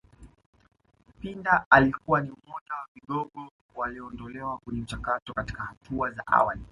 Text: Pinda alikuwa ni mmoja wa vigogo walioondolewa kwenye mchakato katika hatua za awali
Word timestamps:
Pinda 1.21 1.65
alikuwa 1.69 2.21
ni 2.21 2.27
mmoja 2.29 2.73
wa 2.73 2.87
vigogo 2.95 3.51
walioondolewa 3.75 4.57
kwenye 4.57 4.81
mchakato 4.81 5.33
katika 5.33 5.63
hatua 5.63 6.11
za 6.11 6.27
awali 6.27 6.61